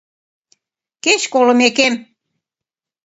[1.03, 1.93] Кеч колымекем.